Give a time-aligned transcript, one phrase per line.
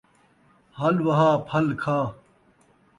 [0.79, 1.99] ہل وہا، پھل کھا